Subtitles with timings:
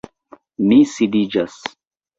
[0.71, 1.63] Mi sidiĝas.